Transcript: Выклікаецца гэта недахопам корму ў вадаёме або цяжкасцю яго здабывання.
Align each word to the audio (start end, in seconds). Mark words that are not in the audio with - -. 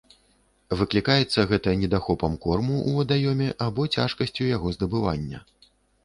Выклікаецца 0.77 1.39
гэта 1.51 1.73
недахопам 1.81 2.37
корму 2.45 2.77
ў 2.77 2.91
вадаёме 3.01 3.49
або 3.65 3.85
цяжкасцю 3.95 4.47
яго 4.55 4.73
здабывання. 4.77 5.43